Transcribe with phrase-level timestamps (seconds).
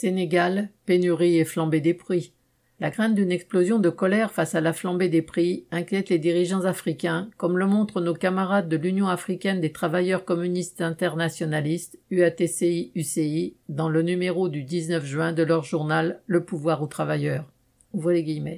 [0.00, 2.32] Sénégal, pénurie et flambée des prix.
[2.78, 6.66] La crainte d'une explosion de colère face à la flambée des prix inquiète les dirigeants
[6.66, 13.88] africains, comme le montrent nos camarades de l'Union africaine des travailleurs communistes internationalistes, UATCI-UCI, dans
[13.88, 17.50] le numéro du 19 juin de leur journal Le pouvoir aux travailleurs.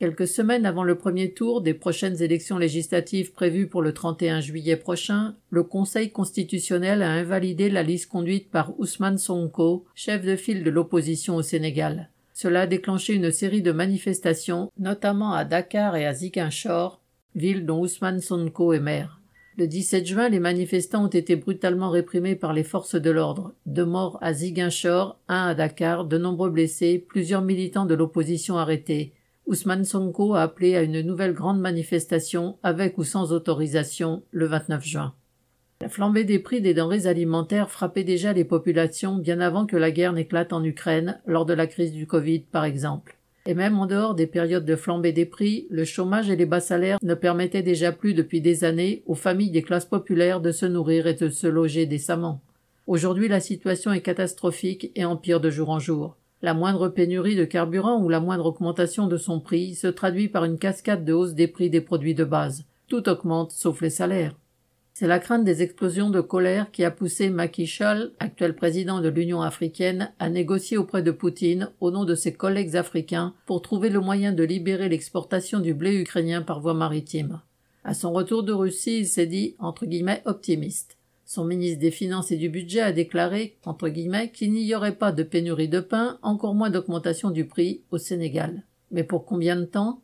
[0.00, 4.76] Quelques semaines avant le premier tour des prochaines élections législatives prévues pour le 31 juillet
[4.76, 10.64] prochain, le Conseil constitutionnel a invalidé la liste conduite par Ousmane Sonko, chef de file
[10.64, 12.10] de l'opposition au Sénégal.
[12.34, 17.00] Cela a déclenché une série de manifestations, notamment à Dakar et à Ziguinchor,
[17.36, 19.21] ville dont Ousmane Sonko est maire.
[19.58, 23.52] Le 17 juin, les manifestants ont été brutalement réprimés par les forces de l'ordre.
[23.66, 29.12] Deux morts à Ziguinchor, un à Dakar, de nombreux blessés, plusieurs militants de l'opposition arrêtés.
[29.44, 34.86] Ousmane Sonko a appelé à une nouvelle grande manifestation, avec ou sans autorisation, le 29
[34.86, 35.14] juin.
[35.82, 39.90] La flambée des prix des denrées alimentaires frappait déjà les populations bien avant que la
[39.90, 43.18] guerre n'éclate en Ukraine, lors de la crise du Covid par exemple.
[43.44, 46.60] Et même en dehors des périodes de flambée des prix, le chômage et les bas
[46.60, 50.66] salaires ne permettaient déjà plus depuis des années aux familles des classes populaires de se
[50.66, 52.40] nourrir et de se loger décemment.
[52.86, 56.16] Aujourd'hui la situation est catastrophique et empire de jour en jour.
[56.40, 60.44] La moindre pénurie de carburant ou la moindre augmentation de son prix se traduit par
[60.44, 62.64] une cascade de hausse des prix des produits de base.
[62.88, 64.34] Tout augmente sauf les salaires.
[64.94, 69.08] C'est la crainte des explosions de colère qui a poussé Macky Sall, actuel président de
[69.08, 73.88] l'Union africaine, à négocier auprès de Poutine, au nom de ses collègues africains, pour trouver
[73.88, 77.40] le moyen de libérer l'exportation du blé ukrainien par voie maritime.
[77.84, 80.98] À son retour de Russie, il s'est dit, entre guillemets, optimiste.
[81.24, 85.10] Son ministre des Finances et du Budget a déclaré, entre guillemets, qu'il n'y aurait pas
[85.10, 88.62] de pénurie de pain, encore moins d'augmentation du prix au Sénégal.
[88.90, 90.02] Mais pour combien de temps?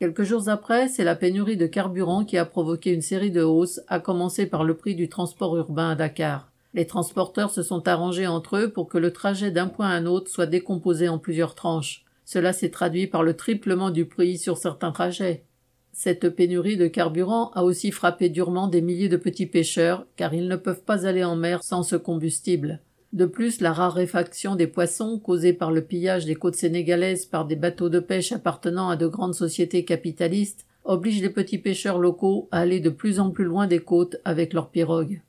[0.00, 3.80] Quelques jours après, c'est la pénurie de carburant qui a provoqué une série de hausses,
[3.86, 6.50] à commencer par le prix du transport urbain à Dakar.
[6.74, 10.06] Les transporteurs se sont arrangés entre eux pour que le trajet d'un point à un
[10.06, 12.04] autre soit décomposé en plusieurs tranches.
[12.24, 15.44] Cela s'est traduit par le triplement du prix sur certains trajets.
[15.92, 20.48] Cette pénurie de carburant a aussi frappé durement des milliers de petits pêcheurs, car ils
[20.48, 22.80] ne peuvent pas aller en mer sans ce combustible.
[23.14, 27.54] De plus, la raréfaction des poissons causée par le pillage des côtes sénégalaises par des
[27.54, 32.58] bateaux de pêche appartenant à de grandes sociétés capitalistes oblige les petits pêcheurs locaux à
[32.58, 35.20] aller de plus en plus loin des côtes avec leurs pirogues.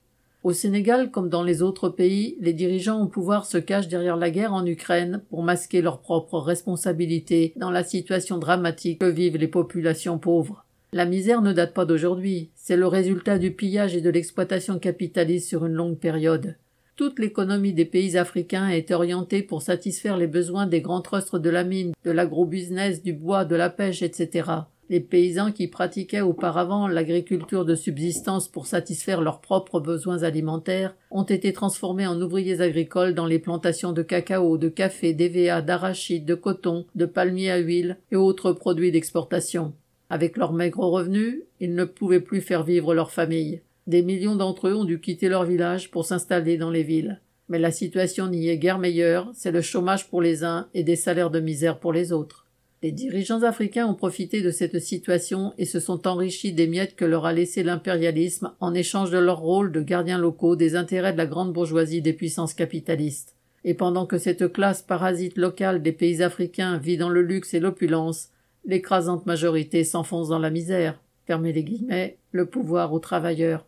[0.44, 4.32] Au Sénégal, comme dans les autres pays, les dirigeants au pouvoir se cachent derrière la
[4.32, 9.48] guerre en Ukraine pour masquer leurs propres responsabilités dans la situation dramatique que vivent les
[9.48, 10.66] populations pauvres.
[10.92, 15.50] La misère ne date pas d'aujourd'hui, c'est le résultat du pillage et de l'exploitation capitaliste
[15.50, 16.56] sur une longue période.
[16.96, 21.50] Toute l'économie des pays africains est orientée pour satisfaire les besoins des grands trustes de
[21.50, 24.50] la mine, de l'agro-business, du bois, de la pêche, etc.
[24.88, 31.24] Les paysans qui pratiquaient auparavant l'agriculture de subsistance pour satisfaire leurs propres besoins alimentaires ont
[31.24, 36.36] été transformés en ouvriers agricoles dans les plantations de cacao, de café, d'EVA, d'arachide, de
[36.36, 39.74] coton, de palmiers à huile et autres produits d'exportation.
[40.10, 43.62] Avec leurs maigres revenus, ils ne pouvaient plus faire vivre leurs familles.
[43.88, 47.22] Des millions d'entre eux ont dû quitter leur village pour s'installer dans les villes.
[47.50, 50.96] Mais la situation n'y est guère meilleure, c'est le chômage pour les uns et des
[50.96, 52.46] salaires de misère pour les autres.
[52.82, 57.06] Les dirigeants africains ont profité de cette situation et se sont enrichis des miettes que
[57.06, 61.18] leur a laissé l'impérialisme en échange de leur rôle de gardiens locaux des intérêts de
[61.18, 63.36] la grande bourgeoisie des puissances capitalistes.
[63.64, 67.60] Et pendant que cette classe parasite locale des pays africains vit dans le luxe et
[67.60, 68.30] l'opulence,
[68.66, 71.00] l'écrasante majorité s'enfonce dans la misère.
[71.26, 73.64] Fermez les guillemets, le pouvoir aux travailleurs.